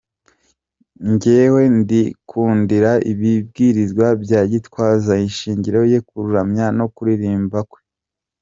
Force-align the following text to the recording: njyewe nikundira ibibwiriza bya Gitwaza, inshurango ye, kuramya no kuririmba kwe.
njyewe 1.11 1.61
nikundira 1.87 2.91
ibibwiriza 3.11 4.07
bya 4.23 4.41
Gitwaza, 4.51 5.13
inshurango 5.25 5.81
ye, 5.91 5.99
kuramya 6.07 6.65
no 6.77 6.85
kuririmba 6.95 7.59
kwe. 7.69 7.81